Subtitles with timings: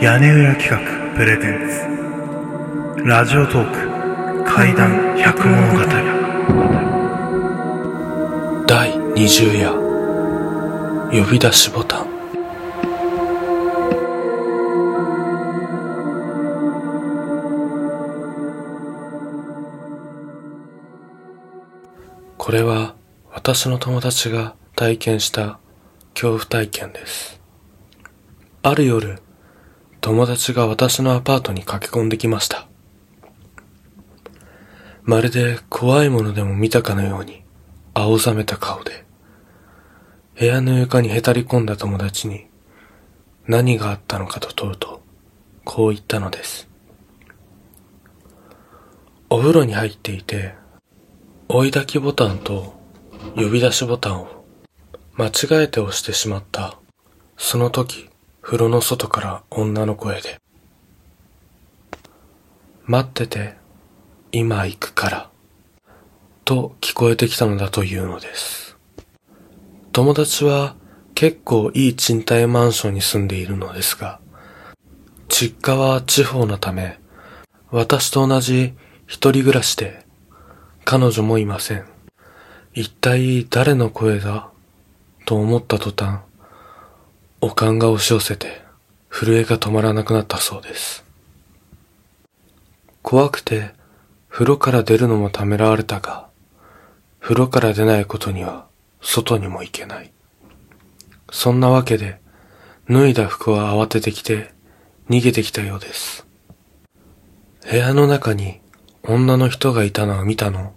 [0.00, 0.78] 屋根裏企画
[1.16, 1.68] プレゼン
[2.98, 3.04] ツ。
[3.06, 5.78] ラジオトーク怪談百物語。
[8.66, 9.72] 第20夜。
[11.10, 12.06] 呼び出しボタン。
[22.36, 22.94] これは
[23.32, 25.60] 私の友達が体験した
[26.14, 27.40] 恐怖体験です。
[28.62, 29.20] ある夜、
[30.04, 32.68] 友達が私のアパートに駆け込んできました。
[35.02, 37.42] まるで怖いものでも見たかのように
[37.94, 39.06] 青ざめた顔で、
[40.38, 42.48] 部屋の床にへたり込んだ友達に
[43.46, 45.00] 何があったのかと問うと、
[45.64, 46.68] こう言ったのです。
[49.30, 50.54] お風呂に入っていて、
[51.48, 52.74] 追い焚きボタンと
[53.36, 54.44] 呼び出しボタンを
[55.14, 56.76] 間違えて押してしまった。
[57.38, 58.10] その時、
[58.44, 60.38] 風呂の外から女の声で、
[62.84, 63.56] 待ってて、
[64.32, 65.30] 今行くから、
[66.44, 68.76] と聞こえてきたのだというのです。
[69.92, 70.76] 友達は
[71.14, 74.20] 結構いい賃貸マンションに住んでいるのですが、
[75.28, 76.98] 実家は地方のため、
[77.70, 78.74] 私と同じ
[79.06, 80.04] 一人暮らしで、
[80.84, 81.86] 彼女もいません。
[82.74, 84.50] 一体誰の声だ？
[85.24, 86.20] と思った途端、
[87.46, 88.62] おかんが押し寄せて、
[89.10, 91.04] 震えが止まらなくなったそうです。
[93.02, 93.74] 怖くて、
[94.30, 96.28] 風呂から出るのもためらわれたが、
[97.20, 98.66] 風呂から出ないことには、
[99.02, 100.10] 外にも行けない。
[101.30, 102.18] そんなわけで、
[102.88, 104.50] 脱いだ服は慌ててきて、
[105.10, 106.26] 逃げてきたようです。
[107.70, 108.62] 部屋の中に
[109.02, 110.72] 女の人がいたのは見たの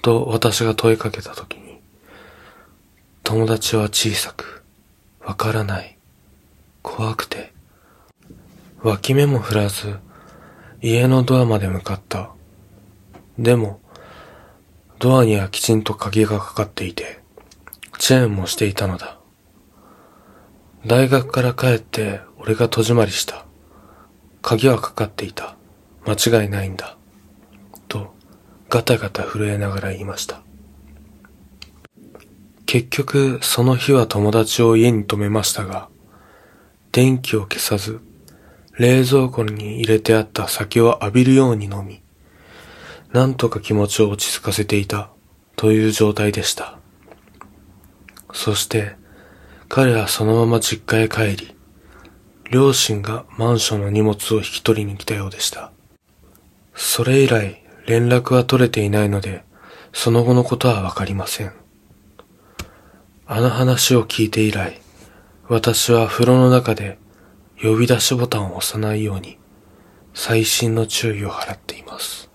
[0.00, 1.78] と私が問いかけたときに、
[3.22, 4.53] 友達は小さく、
[5.24, 5.98] わからない、
[6.82, 7.52] 怖くて、
[8.82, 9.98] 脇目も振らず、
[10.82, 12.30] 家のドアまで向かった。
[13.38, 13.80] でも、
[14.98, 17.20] ドアにはきちんと鍵がかかっていて、
[17.98, 19.18] チェーンもしていたのだ。
[20.86, 23.46] 大学から帰って俺が戸締まりした。
[24.42, 25.56] 鍵はかかっていた。
[26.06, 26.98] 間違いないんだ。
[27.88, 28.14] と、
[28.68, 30.42] ガタガタ震えながら言いました。
[32.74, 35.88] 結局、その日は友達を家に泊めましたが、
[36.90, 38.00] 電気を消さず、
[38.76, 42.02] 冷蔵庫に入れてあった酒を浴びるように飲み、
[43.12, 45.10] なんとか気持ちを落ち着かせていた、
[45.54, 46.80] という状態でした。
[48.32, 48.96] そして、
[49.68, 51.56] 彼はそのまま実家へ帰り、
[52.50, 55.70] 両親がマンションの荷物を引き取りに来たようでした。
[56.74, 59.44] それ以来、連絡は取れていないので、
[59.92, 61.63] その後のことはわかりません。
[63.26, 64.82] あの話を聞いて以来、
[65.48, 66.98] 私は風呂の中で
[67.62, 69.38] 呼び出しボタンを押さないように、
[70.12, 72.30] 細心の注意を払っています。